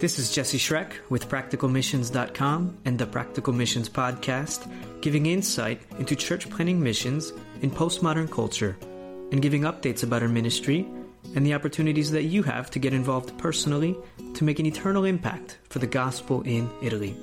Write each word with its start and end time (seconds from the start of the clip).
This 0.00 0.18
is 0.18 0.32
Jesse 0.32 0.56
Schreck 0.56 0.94
with 1.10 1.28
PracticalMissions.com 1.28 2.78
and 2.86 2.98
the 2.98 3.04
Practical 3.04 3.52
Missions 3.52 3.90
Podcast, 3.90 4.66
giving 5.02 5.26
insight 5.26 5.82
into 5.98 6.16
church 6.16 6.48
planting 6.48 6.82
missions 6.82 7.34
in 7.60 7.70
postmodern 7.70 8.30
culture 8.30 8.78
and 9.30 9.42
giving 9.42 9.64
updates 9.64 10.02
about 10.02 10.22
our 10.22 10.28
ministry 10.28 10.88
and 11.36 11.44
the 11.44 11.52
opportunities 11.52 12.10
that 12.12 12.22
you 12.22 12.42
have 12.42 12.70
to 12.70 12.78
get 12.78 12.94
involved 12.94 13.36
personally 13.36 13.94
to 14.32 14.42
make 14.42 14.58
an 14.58 14.64
eternal 14.64 15.04
impact 15.04 15.58
for 15.68 15.80
the 15.80 15.86
gospel 15.86 16.40
in 16.46 16.70
Italy. 16.80 17.14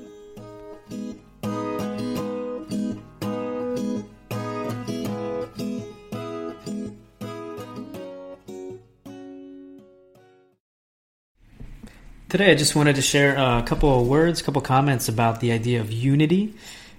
Today, 12.29 12.51
I 12.51 12.55
just 12.55 12.75
wanted 12.75 12.97
to 12.97 13.01
share 13.01 13.37
a 13.37 13.63
couple 13.63 14.01
of 14.01 14.05
words, 14.05 14.41
a 14.41 14.43
couple 14.43 14.59
of 14.59 14.67
comments 14.67 15.07
about 15.07 15.39
the 15.39 15.53
idea 15.53 15.79
of 15.79 15.93
unity, 15.93 16.55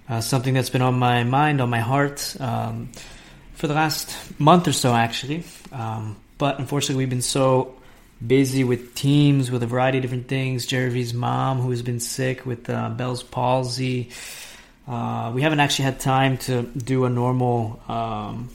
uh, 0.09 0.23
something 0.23 0.55
that's 0.55 0.71
been 0.71 0.81
on 0.81 0.99
my 0.99 1.23
mind, 1.23 1.61
on 1.61 1.69
my 1.69 1.81
heart 1.81 2.35
um, 2.41 2.89
for 3.53 3.67
the 3.67 3.75
last 3.75 4.17
month 4.41 4.69
or 4.69 4.73
so, 4.73 4.95
actually. 4.95 5.45
Um, 5.71 6.17
but 6.39 6.59
unfortunately, 6.59 7.03
we've 7.03 7.11
been 7.11 7.21
so 7.21 7.77
busy 8.27 8.65
with 8.65 8.95
teams, 8.95 9.51
with 9.51 9.63
a 9.63 9.67
variety 9.67 9.99
of 9.99 10.03
different 10.03 10.29
things. 10.29 10.65
Jeremy's 10.65 11.13
mom, 11.13 11.61
who 11.61 11.69
has 11.73 11.83
been 11.83 12.01
sick 12.01 12.47
with 12.47 12.71
uh, 12.71 12.89
Bell's 12.89 13.23
palsy. 13.23 14.09
Uh, 14.87 15.31
we 15.35 15.43
haven't 15.43 15.61
actually 15.61 15.85
had 15.85 16.01
time 16.01 16.39
to 16.39 16.63
do 16.63 17.05
a 17.05 17.11
normal 17.11 17.79
um, 17.87 18.49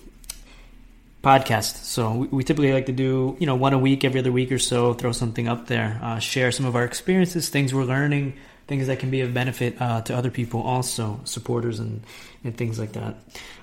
podcast. 1.23 1.77
So 1.85 2.13
we, 2.13 2.27
we, 2.27 2.43
typically 2.43 2.73
like 2.73 2.87
to 2.87 2.91
do, 2.91 3.37
you 3.39 3.45
know, 3.45 3.55
one 3.55 3.73
a 3.73 3.79
week, 3.79 4.03
every 4.03 4.19
other 4.19 4.31
week 4.31 4.51
or 4.51 4.59
so, 4.59 4.93
throw 4.93 5.13
something 5.13 5.47
up 5.47 5.67
there, 5.67 5.99
uh, 6.03 6.19
share 6.19 6.51
some 6.51 6.65
of 6.65 6.75
our 6.75 6.83
experiences, 6.83 7.47
things 7.47 7.73
we're 7.73 7.85
learning, 7.85 8.33
things 8.67 8.87
that 8.87 8.99
can 8.99 9.09
be 9.09 9.21
of 9.21 9.33
benefit 9.33 9.81
uh, 9.81 10.01
to 10.01 10.15
other 10.15 10.29
people, 10.29 10.61
also 10.61 11.21
supporters 11.23 11.79
and 11.79 12.03
and 12.43 12.57
things 12.57 12.77
like 12.77 12.91
that. 12.91 13.15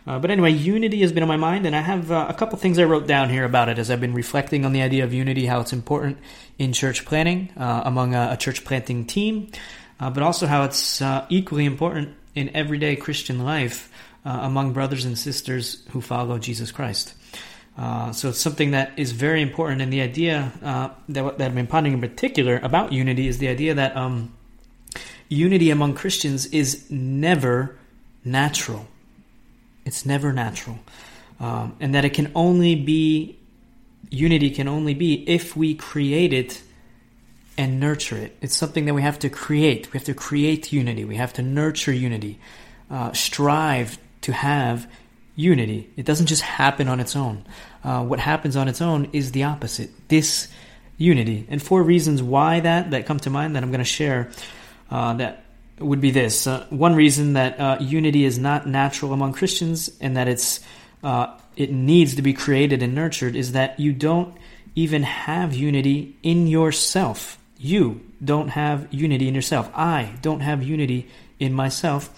Uh, 0.06 0.18
but 0.18 0.30
anyway, 0.30 0.50
unity 0.50 1.02
has 1.02 1.12
been 1.12 1.22
on 1.22 1.28
my 1.28 1.36
mind, 1.36 1.66
and 1.66 1.76
I 1.76 1.82
have 1.82 2.10
uh, 2.10 2.26
a 2.30 2.32
couple 2.32 2.56
things 2.58 2.78
I 2.78 2.84
wrote 2.84 3.06
down 3.06 3.28
here 3.28 3.44
about 3.44 3.68
it 3.68 3.78
as 3.78 3.90
I've 3.90 4.00
been 4.00 4.14
reflecting 4.14 4.64
on 4.64 4.72
the 4.72 4.80
idea 4.80 5.04
of 5.04 5.12
unity, 5.12 5.44
how 5.44 5.60
it's 5.60 5.74
important 5.74 6.16
in 6.58 6.72
church 6.72 7.04
planting 7.04 7.50
uh, 7.58 7.82
among 7.84 8.14
a, 8.14 8.30
a, 8.32 8.36
church 8.38 8.64
planting 8.64 9.04
team, 9.04 9.52
uh, 10.00 10.08
but 10.08 10.22
also 10.22 10.46
how 10.46 10.64
it's 10.64 11.02
equally 11.28 11.66
important 11.66 12.14
in 12.34 12.48
everyday 12.56 12.96
Christian 12.96 13.44
life 13.44 13.92
among 14.24 14.72
brothers 14.72 15.04
and 15.04 15.18
sisters 15.18 15.84
who 15.90 16.00
follow 16.00 16.38
Jesus 16.38 16.72
Christ. 16.72 17.14
Uh, 17.76 18.12
so 18.12 18.28
it's 18.28 18.40
something 18.40 18.72
that 18.72 18.92
is 18.96 19.12
very 19.12 19.40
important, 19.40 19.80
and 19.80 19.92
the 19.92 20.00
idea 20.00 20.52
uh, 20.62 20.90
that, 21.08 21.38
that 21.38 21.46
I've 21.46 21.54
been 21.54 21.66
pondering 21.66 21.94
in 21.94 22.00
particular 22.00 22.58
about 22.62 22.92
unity 22.92 23.26
is 23.26 23.38
the 23.38 23.48
idea 23.48 23.74
that 23.74 23.96
um, 23.96 24.34
unity 25.28 25.70
among 25.70 25.94
Christians 25.94 26.46
is 26.46 26.90
never 26.90 27.78
natural. 28.24 28.86
It's 29.86 30.04
never 30.04 30.32
natural, 30.32 30.78
um, 31.38 31.76
and 31.80 31.94
that 31.94 32.04
it 32.04 32.12
can 32.12 32.30
only 32.34 32.74
be 32.74 33.38
unity 34.10 34.50
can 34.50 34.68
only 34.68 34.92
be 34.92 35.28
if 35.28 35.56
we 35.56 35.74
create 35.74 36.32
it 36.32 36.62
and 37.56 37.78
nurture 37.78 38.16
it. 38.16 38.36
It's 38.40 38.56
something 38.56 38.86
that 38.86 38.94
we 38.94 39.02
have 39.02 39.18
to 39.20 39.28
create. 39.28 39.92
We 39.92 39.98
have 39.98 40.06
to 40.06 40.14
create 40.14 40.72
unity. 40.72 41.04
We 41.04 41.16
have 41.16 41.32
to 41.34 41.42
nurture 41.42 41.92
unity. 41.92 42.38
Uh, 42.90 43.12
strive 43.12 43.98
to 44.22 44.32
have 44.32 44.90
unity. 45.40 45.90
It 45.96 46.04
doesn't 46.04 46.26
just 46.26 46.42
happen 46.42 46.88
on 46.88 47.00
its 47.00 47.16
own. 47.16 47.44
Uh, 47.82 48.04
what 48.04 48.20
happens 48.20 48.56
on 48.56 48.68
its 48.68 48.80
own 48.80 49.08
is 49.12 49.32
the 49.32 49.44
opposite 49.44 49.90
disunity. 50.08 51.46
And 51.48 51.62
four 51.62 51.82
reasons 51.82 52.22
why 52.22 52.60
that 52.60 52.90
that 52.90 53.06
come 53.06 53.18
to 53.20 53.30
mind 53.30 53.56
that 53.56 53.62
I'm 53.62 53.70
going 53.70 53.78
to 53.78 53.84
share 53.84 54.30
uh, 54.90 55.14
that 55.14 55.44
would 55.78 56.00
be 56.00 56.10
this. 56.10 56.46
Uh, 56.46 56.66
one 56.68 56.94
reason 56.94 57.32
that 57.34 57.58
uh, 57.58 57.78
unity 57.80 58.24
is 58.24 58.38
not 58.38 58.66
natural 58.66 59.12
among 59.12 59.32
Christians 59.32 59.90
and 60.00 60.16
that 60.16 60.28
it's 60.28 60.60
uh, 61.02 61.34
it 61.56 61.72
needs 61.72 62.16
to 62.16 62.22
be 62.22 62.34
created 62.34 62.82
and 62.82 62.94
nurtured 62.94 63.34
is 63.34 63.52
that 63.52 63.80
you 63.80 63.92
don't 63.92 64.36
even 64.74 65.02
have 65.02 65.54
unity 65.54 66.16
in 66.22 66.46
yourself. 66.46 67.38
You 67.58 68.00
don't 68.22 68.48
have 68.48 68.92
unity 68.92 69.28
in 69.28 69.34
yourself. 69.34 69.70
I 69.74 70.14
don't 70.22 70.40
have 70.40 70.62
unity 70.62 71.08
in 71.38 71.54
myself 71.54 72.10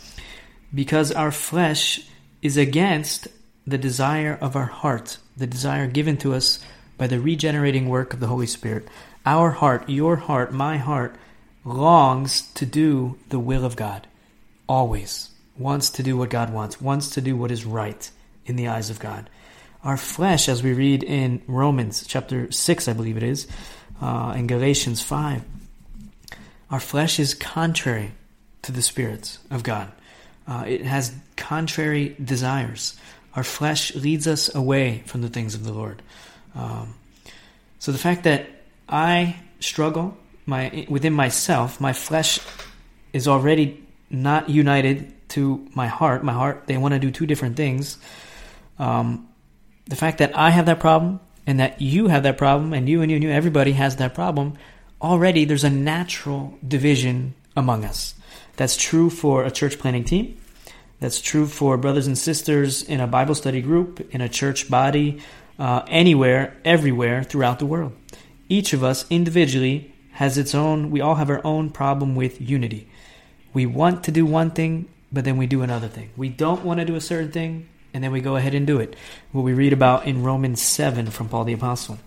because 0.74 1.12
our 1.12 1.30
flesh 1.30 2.00
is 2.42 2.56
against 2.56 3.28
the 3.66 3.78
desire 3.78 4.36
of 4.40 4.56
our 4.56 4.66
heart, 4.66 5.18
the 5.36 5.46
desire 5.46 5.86
given 5.86 6.16
to 6.18 6.34
us 6.34 6.58
by 6.98 7.06
the 7.06 7.20
regenerating 7.20 7.88
work 7.88 8.12
of 8.12 8.20
the 8.20 8.26
Holy 8.26 8.46
Spirit. 8.46 8.88
Our 9.24 9.50
heart, 9.50 9.88
your 9.88 10.16
heart, 10.16 10.52
my 10.52 10.78
heart, 10.78 11.16
longs 11.64 12.42
to 12.54 12.66
do 12.66 13.16
the 13.28 13.38
will 13.38 13.64
of 13.64 13.76
God. 13.76 14.06
Always. 14.68 15.30
Wants 15.56 15.90
to 15.90 16.02
do 16.02 16.16
what 16.16 16.30
God 16.30 16.52
wants, 16.52 16.80
wants 16.80 17.10
to 17.10 17.20
do 17.20 17.36
what 17.36 17.50
is 17.50 17.64
right 17.64 18.10
in 18.46 18.56
the 18.56 18.68
eyes 18.68 18.90
of 18.90 18.98
God. 18.98 19.30
Our 19.84 19.96
flesh, 19.96 20.48
as 20.48 20.62
we 20.62 20.72
read 20.72 21.02
in 21.02 21.42
Romans 21.46 22.04
chapter 22.06 22.50
6, 22.50 22.88
I 22.88 22.92
believe 22.92 23.16
it 23.16 23.22
is, 23.22 23.46
uh, 24.00 24.34
in 24.36 24.46
Galatians 24.46 25.02
5, 25.02 25.42
our 26.70 26.80
flesh 26.80 27.18
is 27.18 27.34
contrary 27.34 28.12
to 28.62 28.72
the 28.72 28.82
Spirit 28.82 29.38
of 29.50 29.62
God. 29.62 29.92
Uh, 30.46 30.64
it 30.66 30.82
has 30.82 31.14
contrary 31.36 32.16
desires. 32.22 32.96
Our 33.34 33.44
flesh 33.44 33.94
leads 33.94 34.26
us 34.26 34.54
away 34.54 35.02
from 35.06 35.22
the 35.22 35.28
things 35.28 35.54
of 35.54 35.64
the 35.64 35.72
Lord. 35.72 36.02
Um, 36.54 36.94
so 37.78 37.92
the 37.92 37.98
fact 37.98 38.24
that 38.24 38.48
I 38.88 39.36
struggle 39.60 40.16
my 40.46 40.86
within 40.88 41.12
myself, 41.12 41.80
my 41.80 41.92
flesh 41.92 42.40
is 43.12 43.28
already 43.28 43.82
not 44.10 44.48
united 44.48 45.12
to 45.30 45.66
my 45.74 45.86
heart. 45.86 46.22
My 46.22 46.32
heart, 46.32 46.64
they 46.66 46.76
want 46.76 46.92
to 46.92 47.00
do 47.00 47.10
two 47.10 47.26
different 47.26 47.56
things. 47.56 47.98
Um, 48.78 49.28
the 49.86 49.96
fact 49.96 50.18
that 50.18 50.36
I 50.36 50.50
have 50.50 50.66
that 50.66 50.80
problem 50.80 51.20
and 51.46 51.60
that 51.60 51.80
you 51.80 52.08
have 52.08 52.22
that 52.24 52.38
problem 52.38 52.72
and 52.72 52.88
you 52.88 53.02
and 53.02 53.10
you 53.10 53.16
and 53.16 53.24
you, 53.24 53.30
everybody 53.30 53.72
has 53.72 53.96
that 53.96 54.14
problem, 54.14 54.54
already 55.00 55.44
there's 55.44 55.64
a 55.64 55.70
natural 55.70 56.54
division 56.66 57.34
among 57.56 57.84
us. 57.84 58.14
That's 58.56 58.76
true 58.76 59.10
for 59.10 59.44
a 59.44 59.50
church 59.50 59.78
planting 59.78 60.04
team. 60.04 60.40
That's 61.00 61.20
true 61.20 61.46
for 61.46 61.76
brothers 61.76 62.06
and 62.06 62.16
sisters 62.16 62.82
in 62.82 63.00
a 63.00 63.06
Bible 63.06 63.34
study 63.34 63.60
group, 63.60 64.14
in 64.14 64.20
a 64.20 64.28
church 64.28 64.70
body, 64.70 65.20
uh, 65.58 65.82
anywhere, 65.88 66.56
everywhere 66.64 67.24
throughout 67.24 67.58
the 67.58 67.66
world. 67.66 67.92
Each 68.48 68.72
of 68.72 68.84
us 68.84 69.04
individually 69.10 69.92
has 70.12 70.38
its 70.38 70.54
own, 70.54 70.90
we 70.90 71.00
all 71.00 71.16
have 71.16 71.30
our 71.30 71.40
own 71.44 71.70
problem 71.70 72.14
with 72.14 72.40
unity. 72.40 72.88
We 73.52 73.66
want 73.66 74.04
to 74.04 74.12
do 74.12 74.24
one 74.24 74.50
thing, 74.50 74.88
but 75.10 75.24
then 75.24 75.36
we 75.36 75.46
do 75.46 75.62
another 75.62 75.88
thing. 75.88 76.10
We 76.16 76.28
don't 76.28 76.64
want 76.64 76.80
to 76.80 76.86
do 76.86 76.94
a 76.94 77.00
certain 77.00 77.32
thing, 77.32 77.68
and 77.92 78.04
then 78.04 78.12
we 78.12 78.20
go 78.20 78.36
ahead 78.36 78.54
and 78.54 78.66
do 78.66 78.78
it. 78.78 78.94
What 79.32 79.42
we 79.42 79.54
read 79.54 79.72
about 79.72 80.06
in 80.06 80.22
Romans 80.22 80.62
7 80.62 81.10
from 81.10 81.28
Paul 81.28 81.44
the 81.44 81.52
Apostle. 81.52 81.98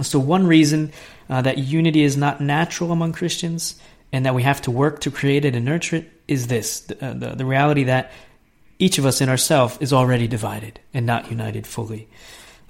So, 0.00 0.18
one 0.18 0.46
reason 0.46 0.92
uh, 1.28 1.42
that 1.42 1.58
unity 1.58 2.02
is 2.02 2.16
not 2.16 2.40
natural 2.40 2.92
among 2.92 3.12
Christians 3.12 3.78
and 4.12 4.26
that 4.26 4.34
we 4.34 4.42
have 4.42 4.60
to 4.62 4.70
work 4.70 5.00
to 5.00 5.10
create 5.10 5.44
it 5.44 5.54
and 5.54 5.64
nurture 5.64 5.96
it 5.96 6.12
is 6.28 6.46
this 6.46 6.80
the, 6.80 7.04
uh, 7.04 7.12
the, 7.14 7.30
the 7.30 7.44
reality 7.44 7.84
that 7.84 8.12
each 8.78 8.98
of 8.98 9.06
us 9.06 9.20
in 9.20 9.28
ourself 9.28 9.80
is 9.80 9.92
already 9.92 10.26
divided 10.26 10.80
and 10.92 11.06
not 11.06 11.30
united 11.30 11.66
fully. 11.66 12.08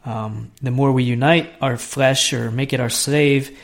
Um, 0.05 0.51
the 0.61 0.71
more 0.71 0.93
we 0.93 1.05
unite 1.05 1.53
our 1.61 1.77
flesh 1.77 2.33
or 2.33 2.51
make 2.51 2.73
it 2.73 2.81
our 2.81 2.91
slave, 2.91 3.57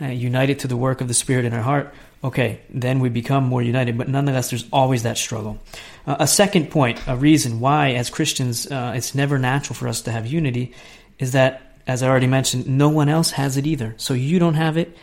uh, 0.00 0.06
unite 0.06 0.50
it 0.50 0.60
to 0.60 0.68
the 0.68 0.76
work 0.76 1.00
of 1.00 1.08
the 1.08 1.14
Spirit 1.14 1.44
in 1.44 1.52
our 1.54 1.62
heart, 1.62 1.94
okay, 2.22 2.60
then 2.70 3.00
we 3.00 3.08
become 3.08 3.44
more 3.44 3.62
united. 3.62 3.96
But 3.96 4.08
nonetheless, 4.08 4.50
there's 4.50 4.66
always 4.72 5.02
that 5.04 5.18
struggle. 5.18 5.58
Uh, 6.06 6.16
a 6.20 6.26
second 6.26 6.70
point, 6.70 7.00
a 7.06 7.16
reason 7.16 7.58
why, 7.58 7.92
as 7.92 8.10
Christians, 8.10 8.70
uh, 8.70 8.92
it's 8.94 9.14
never 9.14 9.38
natural 9.38 9.74
for 9.74 9.88
us 9.88 10.02
to 10.02 10.12
have 10.12 10.26
unity, 10.26 10.74
is 11.18 11.32
that, 11.32 11.62
as 11.86 12.02
I 12.02 12.08
already 12.08 12.26
mentioned, 12.26 12.68
no 12.68 12.90
one 12.90 13.08
else 13.08 13.32
has 13.32 13.56
it 13.56 13.66
either. 13.66 13.94
So 13.96 14.14
you 14.14 14.38
don't 14.38 14.54
have 14.54 14.76
it, 14.76 14.96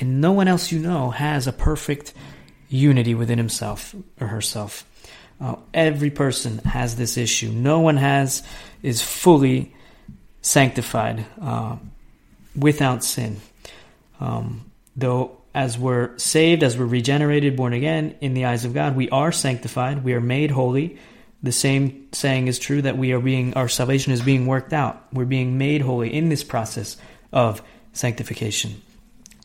and 0.00 0.20
no 0.20 0.32
one 0.32 0.48
else 0.48 0.72
you 0.72 0.78
know 0.78 1.10
has 1.10 1.46
a 1.46 1.52
perfect 1.52 2.14
unity 2.68 3.14
within 3.14 3.38
himself 3.38 3.94
or 4.20 4.28
herself. 4.28 4.86
Uh, 5.40 5.56
every 5.72 6.10
person 6.10 6.58
has 6.58 6.96
this 6.96 7.16
issue. 7.16 7.50
No 7.50 7.80
one 7.80 7.96
has 7.96 8.42
is 8.82 9.02
fully 9.02 9.74
sanctified 10.42 11.24
uh, 11.40 11.76
without 12.56 13.04
sin. 13.04 13.40
Um, 14.20 14.70
though, 14.96 15.38
as 15.54 15.78
we're 15.78 16.16
saved, 16.18 16.62
as 16.62 16.78
we're 16.78 16.86
regenerated, 16.86 17.56
born 17.56 17.72
again 17.72 18.16
in 18.20 18.34
the 18.34 18.44
eyes 18.44 18.64
of 18.64 18.74
God, 18.74 18.96
we 18.96 19.08
are 19.10 19.32
sanctified. 19.32 20.04
We 20.04 20.14
are 20.14 20.20
made 20.20 20.50
holy. 20.50 20.98
The 21.42 21.52
same 21.52 22.08
saying 22.12 22.48
is 22.48 22.58
true 22.58 22.82
that 22.82 22.98
we 22.98 23.12
are 23.12 23.20
being 23.20 23.54
our 23.54 23.68
salvation 23.68 24.12
is 24.12 24.20
being 24.20 24.46
worked 24.46 24.72
out. 24.72 25.02
We're 25.12 25.24
being 25.24 25.56
made 25.58 25.80
holy 25.80 26.12
in 26.12 26.28
this 26.28 26.44
process 26.44 26.98
of 27.32 27.62
sanctification. 27.92 28.82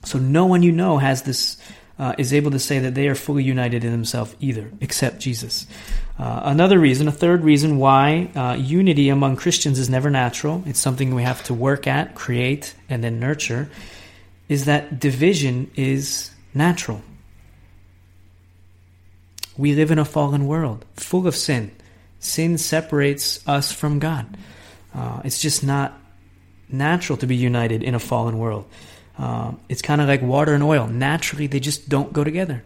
So 0.06 0.20
no 0.20 0.46
one 0.46 0.64
you 0.64 0.72
know 0.72 0.98
has 0.98 1.24
this 1.24 1.58
uh, 1.98 2.14
is 2.18 2.34
able 2.34 2.52
to 2.52 2.60
say 2.60 2.80
that 2.80 2.94
they 2.94 3.08
are 3.08 3.16
fully 3.16 3.44
united 3.44 3.84
in 3.84 3.92
themselves 3.92 4.36
either, 4.40 4.70
except 4.82 5.20
Jesus. 5.20 5.66
Uh, 6.20 6.42
another 6.44 6.80
reason, 6.80 7.08
a 7.08 7.12
third 7.12 7.44
reason 7.44 7.78
why 7.78 8.30
uh, 8.36 8.56
unity 8.60 9.10
among 9.10 9.38
Christians 9.38 9.80
is 9.80 9.90
never 9.90 10.10
natural, 10.10 10.64
it's 10.66 10.80
something 10.80 11.16
we 11.16 11.24
have 11.24 11.44
to 11.44 11.54
work 11.54 11.88
at, 11.88 12.16
create, 12.16 12.76
and 12.90 13.04
then 13.04 13.20
nurture, 13.20 13.70
is 14.50 14.66
that 14.66 15.00
division 15.00 15.72
is 15.76 16.32
natural. 16.54 17.02
We 19.58 19.74
live 19.74 19.92
in 19.92 20.00
a 20.00 20.06
fallen 20.06 20.48
world 20.48 20.86
full 20.96 21.28
of 21.28 21.36
sin. 21.36 21.72
Sin 22.20 22.58
separates 22.58 23.46
us 23.48 23.72
from 23.72 24.00
God. 24.00 24.38
Uh, 24.94 25.22
it's 25.24 25.42
just 25.42 25.64
not 25.64 25.94
natural 26.70 27.18
to 27.18 27.28
be 27.28 27.36
united 27.36 27.84
in 27.84 27.96
a 27.96 28.00
fallen 28.00 28.38
world. 28.38 28.66
Uh, 29.18 29.54
it's 29.70 29.82
kind 29.82 30.02
of 30.02 30.08
like 30.08 30.22
water 30.22 30.54
and 30.54 30.64
oil. 30.64 30.88
Naturally, 30.88 31.48
they 31.48 31.60
just 31.60 31.88
don't 31.88 32.12
go 32.12 32.24
together. 32.24 32.64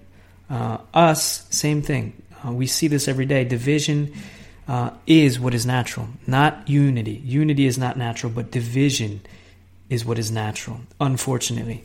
Uh, 0.49 0.79
us, 0.93 1.45
same 1.49 1.81
thing. 1.81 2.21
Uh, 2.45 2.51
we 2.51 2.65
see 2.65 2.87
this 2.87 3.07
every 3.07 3.25
day. 3.25 3.43
Division 3.43 4.13
uh, 4.67 4.91
is 5.05 5.39
what 5.39 5.53
is 5.53 5.65
natural, 5.65 6.07
not 6.27 6.67
unity. 6.69 7.21
Unity 7.25 7.65
is 7.65 7.77
not 7.77 7.97
natural, 7.97 8.31
but 8.31 8.51
division 8.51 9.21
is 9.89 10.05
what 10.05 10.19
is 10.19 10.31
natural, 10.31 10.79
unfortunately. 10.99 11.83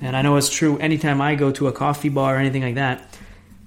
And 0.00 0.16
I 0.16 0.22
know 0.22 0.36
it's 0.36 0.50
true 0.50 0.76
anytime 0.78 1.20
I 1.20 1.36
go 1.36 1.52
to 1.52 1.68
a 1.68 1.72
coffee 1.72 2.08
bar 2.08 2.34
or 2.34 2.38
anything 2.38 2.62
like 2.62 2.74
that, 2.74 3.16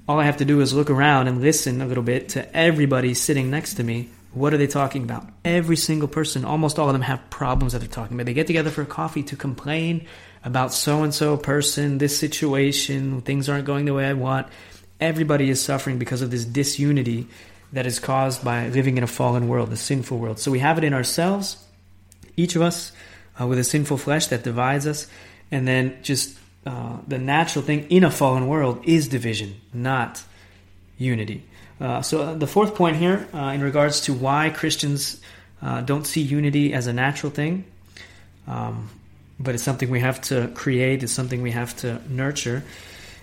all 0.08 0.20
I 0.20 0.26
have 0.26 0.38
to 0.38 0.46
do 0.46 0.62
is 0.62 0.74
look 0.74 0.90
around 0.90 1.28
and 1.28 1.42
listen 1.42 1.82
a 1.82 1.86
little 1.86 2.04
bit 2.04 2.30
to 2.30 2.56
everybody 2.56 3.14
sitting 3.14 3.50
next 3.50 3.76
to 3.76 3.84
me. 3.84 4.10
What 4.34 4.54
are 4.54 4.58
they 4.58 4.68
talking 4.68 5.04
about? 5.04 5.28
Every 5.44 5.78
single 5.78 6.08
person, 6.08 6.46
almost 6.46 6.78
all 6.78 6.88
of 6.88 6.94
them 6.94 7.02
have 7.02 7.30
problems 7.30 7.74
that 7.74 7.80
they're 7.80 7.88
talking 7.88 8.16
about. 8.16 8.26
They 8.26 8.34
get 8.34 8.48
together 8.48 8.70
for 8.70 8.82
a 8.82 8.86
coffee 8.86 9.24
to 9.24 9.36
complain 9.36 10.06
about 10.48 10.74
so 10.74 11.04
and 11.04 11.14
so 11.14 11.36
person, 11.36 11.98
this 11.98 12.18
situation, 12.18 13.22
things 13.22 13.50
aren't 13.50 13.66
going 13.66 13.84
the 13.84 13.94
way 13.94 14.06
I 14.06 14.14
want. 14.14 14.48
Everybody 15.00 15.50
is 15.50 15.62
suffering 15.62 16.00
because 16.00 16.22
of 16.22 16.32
this 16.32 16.46
disunity 16.46 17.28
that 17.74 17.86
is 17.86 18.00
caused 18.00 18.46
by 18.46 18.70
living 18.70 18.98
in 18.98 19.04
a 19.04 19.08
fallen 19.08 19.50
world, 19.50 19.74
a 19.74 19.76
sinful 19.76 20.18
world. 20.18 20.40
So 20.40 20.50
we 20.50 20.60
have 20.60 20.78
it 20.78 20.86
in 20.86 20.94
ourselves, 20.94 21.58
each 22.38 22.56
of 22.56 22.62
us, 22.62 22.94
uh, 23.40 23.46
with 23.46 23.60
a 23.60 23.64
sinful 23.64 23.98
flesh 23.98 24.28
that 24.28 24.44
divides 24.44 24.88
us, 24.88 25.08
and 25.52 25.68
then 25.68 25.98
just 26.02 26.40
uh, 26.66 26.98
the 27.06 27.18
natural 27.18 27.64
thing 27.64 27.86
in 27.90 28.06
a 28.06 28.10
fallen 28.10 28.48
world 28.48 28.80
is 28.86 29.10
division, 29.10 29.60
not 29.74 30.24
unity. 30.98 31.44
Uh, 31.82 32.02
so 32.02 32.22
uh, 32.22 32.34
the 32.34 32.48
fourth 32.48 32.74
point 32.74 32.96
here, 32.96 33.28
uh, 33.34 33.52
in 33.54 33.62
regards 33.62 34.00
to 34.02 34.14
why 34.14 34.50
Christians 34.50 35.20
uh, 35.62 35.82
don't 35.82 36.08
see 36.08 36.22
unity 36.22 36.74
as 36.74 36.88
a 36.88 36.94
natural 36.94 37.32
thing, 37.32 37.66
um, 38.48 38.90
but 39.40 39.56
it's 39.56 39.64
something 39.64 39.90
we 39.90 40.00
have 40.00 40.22
to 40.22 40.48
create, 40.50 41.04
it's 41.04 41.12
something 41.12 41.42
we 41.42 41.52
have 41.52 41.76
to 41.78 42.02
nurture, 42.10 42.64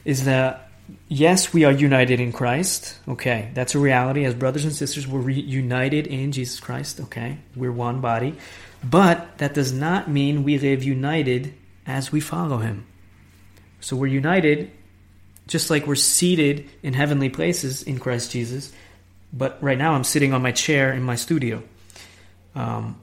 is 0.05 0.25
that 0.25 0.71
yes, 1.09 1.53
we 1.53 1.65
are 1.65 1.73
united 1.73 2.21
in 2.21 2.33
Christ. 2.33 2.97
Okay, 3.09 3.51
that's 3.55 3.75
a 3.75 3.79
reality. 3.79 4.25
As 4.25 4.35
brothers 4.35 4.65
and 4.65 4.73
sisters, 4.73 5.07
we're 5.07 5.21
re- 5.21 5.35
united 5.35 6.07
in 6.07 6.33
Jesus 6.33 6.61
Christ. 6.61 7.01
Okay, 7.01 7.39
we're 7.57 7.73
one 7.73 8.01
body. 8.01 8.35
But 8.83 9.39
that 9.39 9.55
does 9.55 9.73
not 9.73 10.11
mean 10.11 10.45
we 10.45 10.59
live 10.59 10.83
united 10.85 11.55
as 11.87 12.13
we 12.13 12.21
follow 12.21 12.59
Him. 12.59 12.87
So 13.81 13.97
we're 13.97 14.07
united 14.07 14.71
just 15.47 15.71
like 15.71 15.87
we're 15.87 15.95
seated 15.95 16.69
in 16.83 16.95
heavenly 16.95 17.29
places 17.29 17.83
in 17.83 17.99
Christ 17.99 18.31
Jesus. 18.31 18.73
But 19.33 19.59
right 19.63 19.77
now 19.77 19.93
I'm 19.93 20.05
sitting 20.05 20.33
on 20.33 20.43
my 20.43 20.53
chair 20.53 20.93
in 20.93 21.03
my 21.03 21.17
studio. 21.17 21.63
Um, 22.55 23.01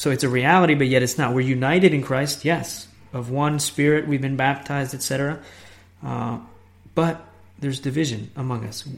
so 0.00 0.10
it's 0.10 0.24
a 0.24 0.30
reality, 0.30 0.72
but 0.72 0.86
yet 0.86 1.02
it's 1.02 1.18
not. 1.18 1.34
We're 1.34 1.42
united 1.42 1.92
in 1.92 2.02
Christ, 2.02 2.42
yes, 2.42 2.88
of 3.12 3.28
one 3.28 3.58
spirit, 3.58 4.08
we've 4.08 4.22
been 4.22 4.34
baptized, 4.34 4.94
etc. 4.94 5.38
Uh, 6.02 6.38
but 6.94 7.22
there's 7.58 7.80
division 7.80 8.30
among 8.34 8.64
us. 8.64 8.88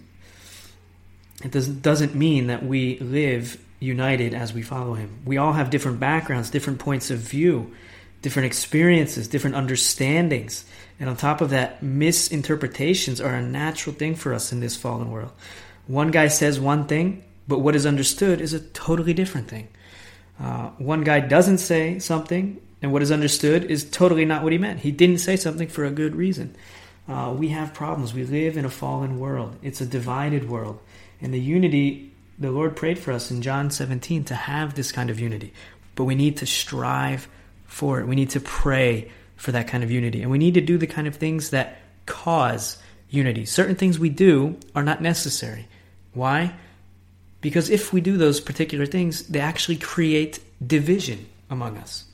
It 1.42 1.50
doesn't, 1.50 1.82
doesn't 1.82 2.14
mean 2.14 2.46
that 2.46 2.64
we 2.64 3.00
live 3.00 3.60
united 3.80 4.32
as 4.32 4.54
we 4.54 4.62
follow 4.62 4.94
Him. 4.94 5.18
We 5.24 5.38
all 5.38 5.54
have 5.54 5.70
different 5.70 5.98
backgrounds, 5.98 6.50
different 6.50 6.78
points 6.78 7.10
of 7.10 7.18
view, 7.18 7.74
different 8.20 8.46
experiences, 8.46 9.26
different 9.26 9.56
understandings. 9.56 10.64
And 11.00 11.10
on 11.10 11.16
top 11.16 11.40
of 11.40 11.50
that, 11.50 11.82
misinterpretations 11.82 13.20
are 13.20 13.34
a 13.34 13.42
natural 13.42 13.92
thing 13.92 14.14
for 14.14 14.32
us 14.32 14.52
in 14.52 14.60
this 14.60 14.76
fallen 14.76 15.10
world. 15.10 15.32
One 15.88 16.12
guy 16.12 16.28
says 16.28 16.60
one 16.60 16.86
thing, 16.86 17.24
but 17.48 17.58
what 17.58 17.74
is 17.74 17.86
understood 17.86 18.40
is 18.40 18.52
a 18.52 18.60
totally 18.60 19.14
different 19.14 19.48
thing. 19.48 19.66
Uh, 20.42 20.70
one 20.78 21.04
guy 21.04 21.20
doesn't 21.20 21.58
say 21.58 22.00
something, 22.00 22.60
and 22.82 22.92
what 22.92 23.02
is 23.02 23.12
understood 23.12 23.64
is 23.64 23.88
totally 23.88 24.24
not 24.24 24.42
what 24.42 24.50
he 24.50 24.58
meant. 24.58 24.80
He 24.80 24.90
didn't 24.90 25.18
say 25.18 25.36
something 25.36 25.68
for 25.68 25.84
a 25.84 25.90
good 25.90 26.16
reason. 26.16 26.56
Uh, 27.08 27.32
we 27.36 27.48
have 27.48 27.72
problems. 27.72 28.12
We 28.12 28.24
live 28.24 28.56
in 28.56 28.64
a 28.64 28.70
fallen 28.70 29.20
world, 29.20 29.56
it's 29.62 29.80
a 29.80 29.86
divided 29.86 30.48
world. 30.48 30.80
And 31.20 31.32
the 31.32 31.40
unity, 31.40 32.12
the 32.38 32.50
Lord 32.50 32.74
prayed 32.74 32.98
for 32.98 33.12
us 33.12 33.30
in 33.30 33.42
John 33.42 33.70
17 33.70 34.24
to 34.24 34.34
have 34.34 34.74
this 34.74 34.90
kind 34.90 35.10
of 35.10 35.20
unity. 35.20 35.52
But 35.94 36.04
we 36.04 36.16
need 36.16 36.38
to 36.38 36.46
strive 36.46 37.28
for 37.66 38.00
it. 38.00 38.08
We 38.08 38.16
need 38.16 38.30
to 38.30 38.40
pray 38.40 39.10
for 39.36 39.52
that 39.52 39.68
kind 39.68 39.84
of 39.84 39.90
unity. 39.90 40.22
And 40.22 40.30
we 40.30 40.38
need 40.38 40.54
to 40.54 40.60
do 40.60 40.78
the 40.78 40.86
kind 40.88 41.06
of 41.06 41.14
things 41.14 41.50
that 41.50 41.78
cause 42.06 42.78
unity. 43.08 43.44
Certain 43.44 43.76
things 43.76 43.98
we 43.98 44.08
do 44.08 44.58
are 44.74 44.82
not 44.82 45.00
necessary. 45.00 45.68
Why? 46.14 46.54
Because 47.42 47.68
if 47.68 47.92
we 47.92 48.00
do 48.00 48.16
those 48.16 48.40
particular 48.40 48.86
things, 48.86 49.26
they 49.26 49.40
actually 49.40 49.76
create 49.76 50.38
division 50.66 51.26
among 51.50 51.76
us. 51.76 52.04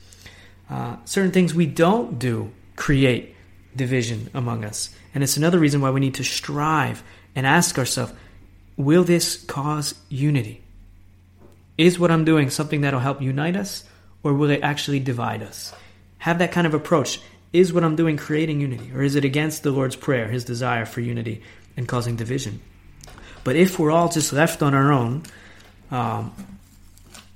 Uh, 0.69 0.97
certain 1.05 1.31
things 1.31 1.53
we 1.55 1.65
don't 1.65 2.19
do 2.19 2.51
create 2.75 3.35
division 3.75 4.29
among 4.33 4.65
us. 4.65 4.89
And 5.13 5.23
it's 5.23 5.37
another 5.37 5.59
reason 5.59 5.79
why 5.79 5.91
we 5.91 6.01
need 6.01 6.15
to 6.15 6.23
strive 6.23 7.03
and 7.35 7.47
ask 7.47 7.77
ourselves 7.77 8.11
will 8.75 9.03
this 9.03 9.43
cause 9.43 9.93
unity? 10.09 10.61
Is 11.77 11.99
what 11.99 12.11
I'm 12.11 12.25
doing 12.25 12.49
something 12.49 12.81
that'll 12.81 12.99
help 12.99 13.21
unite 13.21 13.55
us, 13.55 13.83
or 14.23 14.33
will 14.33 14.49
it 14.49 14.61
actually 14.63 14.99
divide 14.99 15.43
us? 15.43 15.73
Have 16.19 16.39
that 16.39 16.51
kind 16.51 16.65
of 16.65 16.73
approach. 16.73 17.21
Is 17.51 17.73
what 17.73 17.83
I'm 17.83 17.95
doing 17.95 18.15
creating 18.17 18.61
unity, 18.61 18.91
or 18.93 19.01
is 19.01 19.15
it 19.15 19.25
against 19.25 19.63
the 19.63 19.71
Lord's 19.71 19.95
Prayer, 19.95 20.27
his 20.27 20.45
desire 20.45 20.85
for 20.85 21.01
unity 21.01 21.41
and 21.75 21.87
causing 21.87 22.15
division? 22.15 22.61
But 23.49 23.55
if 23.55 23.79
we're 23.79 23.89
all 23.89 24.09
just 24.09 24.31
left 24.31 24.61
on 24.61 24.75
our 24.75 24.93
own, 24.93 25.23
um, 25.89 26.31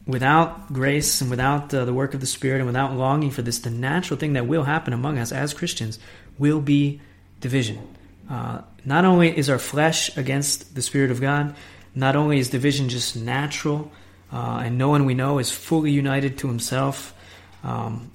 without 0.05 0.71
grace 0.71 1.21
and 1.21 1.31
without 1.31 1.73
uh, 1.73 1.85
the 1.85 1.93
work 1.93 2.13
of 2.13 2.19
the 2.19 2.27
Spirit 2.27 2.57
and 2.57 2.67
without 2.67 2.93
longing 2.93 3.31
for 3.31 3.41
this, 3.41 3.57
the 3.57 3.71
natural 3.71 4.19
thing 4.19 4.33
that 4.33 4.45
will 4.45 4.63
happen 4.63 4.93
among 4.93 5.17
us 5.17 5.31
as 5.31 5.55
Christians 5.55 5.97
will 6.37 6.61
be 6.61 7.01
division. 7.39 7.79
Uh, 8.29 8.61
not 8.85 9.05
only 9.05 9.35
is 9.35 9.49
our 9.49 9.57
flesh 9.57 10.15
against 10.15 10.75
the 10.75 10.83
Spirit 10.83 11.09
of 11.09 11.19
God, 11.19 11.55
not 11.95 12.15
only 12.15 12.37
is 12.37 12.51
division 12.51 12.89
just 12.89 13.15
natural, 13.15 13.91
uh, 14.31 14.61
and 14.63 14.77
no 14.77 14.89
one 14.89 15.05
we 15.05 15.15
know 15.15 15.39
is 15.39 15.49
fully 15.49 15.89
united 15.89 16.37
to 16.37 16.47
himself, 16.47 17.15
um, 17.63 18.11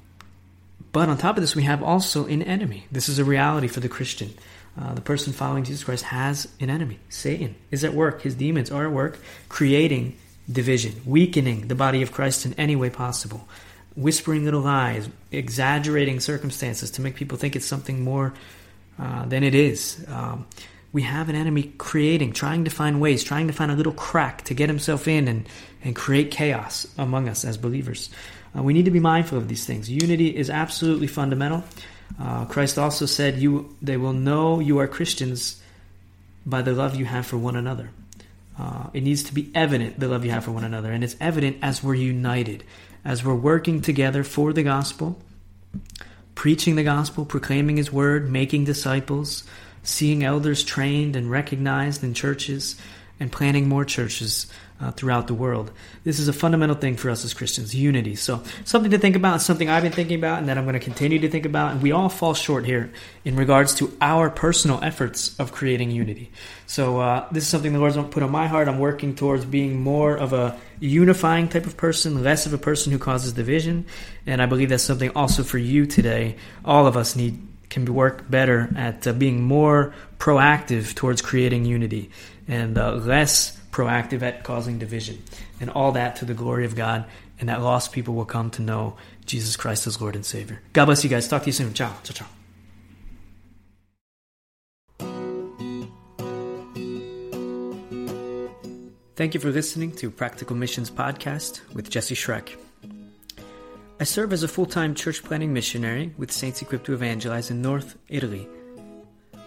but 0.93 1.09
on 1.09 1.19
top 1.19 1.37
of 1.37 1.40
this, 1.40 1.57
we 1.57 1.64
have 1.64 1.83
also 1.83 2.26
an 2.26 2.43
enemy. 2.43 2.87
This 2.93 3.09
is 3.09 3.19
a 3.19 3.25
reality 3.25 3.67
for 3.67 3.81
the 3.81 3.88
Christian. 3.88 4.35
Uh, 4.80 4.94
the 4.94 5.00
person 5.00 5.32
following 5.32 5.64
Jesus 5.64 5.82
Christ 5.82 6.04
has 6.04 6.47
an 6.61 6.70
enemy. 6.70 6.99
Satan 7.08 7.56
is 7.70 7.82
at 7.85 7.94
work. 7.94 8.23
His 8.23 8.35
demons 8.35 8.70
are 8.70 8.87
at 8.87 8.92
work, 8.92 9.18
creating 9.49 10.16
division, 10.50 11.00
weakening 11.04 11.68
the 11.68 11.75
body 11.75 12.02
of 12.02 12.12
Christ 12.12 12.47
in 12.47 12.54
any 12.54 12.76
way 12.76 12.88
possible, 12.88 13.49
whispering 13.97 14.44
little 14.44 14.61
lies, 14.61 15.08
exaggerating 15.32 16.20
circumstances 16.20 16.92
to 16.92 17.02
make 17.02 17.16
people 17.16 17.37
think 17.37 17.56
it's 17.56 17.66
something 17.66 18.02
more 18.02 18.35
uh, 18.99 19.25
than 19.26 19.42
it 19.42 19.54
is. 19.54 20.04
Um, 20.08 20.47
we 20.92 21.02
have 21.02 21.28
an 21.28 21.35
enemy 21.35 21.73
creating, 21.76 22.32
trying 22.32 22.64
to 22.64 22.70
find 22.70 23.00
ways, 23.00 23.23
trying 23.23 23.49
to 23.49 23.52
find 23.52 23.70
a 23.70 23.75
little 23.75 23.92
crack 23.92 24.44
to 24.44 24.54
get 24.54 24.68
himself 24.68 25.06
in 25.06 25.28
and, 25.28 25.47
and 25.85 25.94
create 25.94 26.30
chaos 26.30 26.87
among 26.97 27.28
us 27.28 27.44
as 27.44 27.58
believers. 27.58 28.11
Uh, 28.56 28.62
we 28.62 28.73
need 28.73 28.87
to 28.87 28.90
be 28.90 29.00
mindful 29.00 29.37
of 29.37 29.49
these 29.49 29.66
things. 29.66 29.90
Unity 29.90 30.35
is 30.35 30.49
absolutely 30.49 31.06
fundamental. 31.06 31.62
Uh, 32.21 32.45
Christ 32.47 32.79
also 32.79 33.07
said, 33.07 33.38
"You 33.38 33.77
they 33.83 33.97
will 33.97 34.12
know 34.12 34.61
you 34.61 34.79
are 34.79 34.88
Christians 34.88 35.61
by 36.45 36.62
the 36.62 36.73
love 36.73 36.97
you 36.97 37.05
have 37.05 37.27
for 37.27 37.37
one 37.37 37.57
another." 37.57 37.91
Uh, 38.59 38.88
it 38.93 39.03
needs 39.03 39.23
to 39.23 39.35
be 39.35 39.50
evident 39.55 40.00
the 40.00 40.09
love 40.09 40.25
you 40.25 40.33
have 40.33 40.45
for 40.45 40.50
one 40.50 40.65
another, 40.65 40.91
and 40.91 41.05
it's 41.05 41.17
evident 41.21 41.57
as 41.62 41.83
we're 41.83 41.95
united, 41.95 42.65
as 43.05 43.25
we're 43.25 43.35
working 43.35 43.81
together 43.81 44.25
for 44.25 44.53
the 44.53 44.65
gospel, 44.65 45.21
preaching 46.35 46.75
the 46.75 46.83
gospel, 46.83 47.25
proclaiming 47.25 47.77
His 47.77 47.93
word, 47.93 48.31
making 48.31 48.65
disciples, 48.65 49.45
seeing 49.85 50.25
elders 50.25 50.65
trained 50.65 51.15
and 51.15 51.31
recognized 51.31 52.03
in 52.03 52.15
churches, 52.15 52.75
and 53.21 53.31
planting 53.33 53.69
more 53.69 53.85
churches 53.85 54.47
uh, 54.81 54.93
throughout 54.93 55.27
the 55.27 55.35
world. 55.35 55.73
This 56.05 56.19
is 56.19 56.29
a 56.29 56.33
fundamental 56.33 56.77
thing 56.77 56.97
for 56.97 57.11
us 57.11 57.25
as 57.25 57.35
Christians 57.35 57.75
unity. 57.75 58.15
So, 58.15 58.43
something 58.65 58.93
to 58.93 58.99
think 58.99 59.17
about, 59.17 59.43
something 59.43 59.69
I've 59.69 59.83
been 59.83 59.93
thinking 59.93 60.19
about, 60.19 60.39
and 60.39 60.49
that 60.49 60.57
I'm 60.57 60.65
going 60.65 60.75
to 60.75 60.81
continue 60.81 61.19
to 61.21 61.29
think 61.29 61.47
about. 61.47 61.73
And 61.73 61.83
we 61.83 61.91
all 61.91 62.09
fall 62.09 62.35
short 62.35 62.65
here 62.65 62.93
in 63.25 63.35
regards 63.35 63.75
to 63.77 63.97
our 64.01 64.31
personal 64.31 64.83
efforts 64.83 65.39
of 65.41 65.53
creating 65.53 65.91
unity. 65.91 66.31
So, 66.67 67.01
uh, 67.01 67.29
this 67.33 67.45
is 67.45 67.49
something 67.49 67.73
the 67.73 67.81
Lord's 67.81 67.97
put 67.97 68.23
on 68.23 68.31
my 68.31 68.47
heart. 68.47 68.69
I'm 68.69 68.79
working 68.79 69.17
towards 69.17 69.45
being 69.45 69.81
more 69.81 70.17
of 70.17 70.33
a 70.33 70.57
unifying 70.79 71.49
type 71.49 71.67
of 71.67 71.77
person, 71.77 72.23
less 72.23 72.47
of 72.47 72.53
a 72.53 72.59
person 72.59 72.93
who 72.93 72.99
causes 72.99 73.33
division. 73.33 73.87
And 74.27 74.41
I 74.41 74.47
believe 74.47 74.69
that's 74.69 74.85
something 74.85 75.11
also 75.17 75.43
for 75.43 75.59
you 75.59 75.87
today. 75.87 76.37
All 76.65 76.87
of 76.87 76.97
us 76.97 77.17
need 77.17 77.48
can 77.71 77.85
work 77.93 78.31
better 78.31 78.69
at 78.77 79.07
uh, 79.07 79.13
being 79.13 79.43
more 79.43 79.95
proactive 80.19 80.95
towards 80.95 81.23
creating 81.23 81.65
unity 81.65 82.11
and 82.47 82.79
uh, 82.79 82.93
less 82.95 83.57
proactive 83.71 84.23
at 84.23 84.45
causing 84.45 84.79
division. 84.79 85.23
And 85.61 85.71
all 85.71 85.93
that 85.93 86.17
to 86.17 86.25
the 86.25 86.35
glory 86.35 86.65
of 86.65 86.75
God, 86.75 87.05
and 87.41 87.49
that 87.49 87.63
lost 87.63 87.93
people 87.93 88.15
will 88.15 88.25
come 88.25 88.51
to 88.53 88.63
know 88.63 88.97
Jesus 89.27 89.57
Christ 89.57 89.87
as 89.87 90.01
Lord 90.01 90.17
and 90.17 90.25
Savior. 90.25 90.61
God 90.73 90.87
bless 90.87 91.05
you 91.05 91.11
guys. 91.11 91.29
Talk 91.29 91.43
to 91.43 91.47
you 91.47 91.53
soon. 91.53 91.75
Ciao. 91.75 91.95
Ciao, 92.03 92.15
ciao. 92.15 92.27
Thank 99.19 99.35
you 99.35 99.41
for 99.41 99.51
listening 99.51 99.91
to 99.97 100.13
Practical 100.13 100.55
Missions 100.55 100.93
Podcast 100.93 101.61
with 101.75 101.91
Jesse 101.91 102.15
Schreck. 102.15 102.57
I 104.00 104.05
serve 104.05 104.33
as 104.33 104.45
a 104.45 104.49
full 104.49 104.67
time 104.67 104.95
church 104.95 105.25
planting 105.25 105.52
missionary 105.52 106.14
with 106.17 106.31
Saints 106.31 106.62
Equipped 106.62 106.87
to 106.87 106.95
Evangelize 106.95 107.50
in 107.50 107.61
North 107.61 107.99
Italy. 108.09 108.49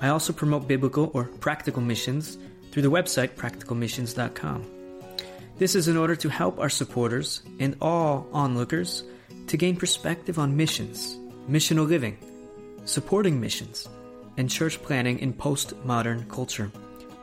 I 0.01 0.09
also 0.09 0.33
promote 0.33 0.67
biblical 0.67 1.09
or 1.13 1.25
practical 1.25 1.81
missions 1.81 2.37
through 2.71 2.81
the 2.81 2.91
website 2.91 3.35
practicalmissions.com. 3.35 4.65
This 5.57 5.75
is 5.75 5.87
in 5.87 5.95
order 5.95 6.17
to 6.17 6.27
help 6.27 6.59
our 6.59 6.69
supporters 6.69 7.43
and 7.59 7.77
all 7.79 8.27
onlookers 8.33 9.03
to 9.47 9.57
gain 9.57 9.77
perspective 9.77 10.37
on 10.37 10.57
missions, 10.57 11.17
missional 11.49 11.87
living, 11.87 12.17
supporting 12.83 13.39
missions, 13.39 13.87
and 14.37 14.49
church 14.49 14.81
planting 14.81 15.19
in 15.19 15.33
postmodern 15.33 16.27
culture. 16.27 16.71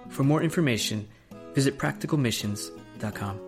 For 0.08 0.22
more 0.22 0.42
information, 0.42 1.06
visit 1.52 1.78
practicalmissions.com. 1.78 3.47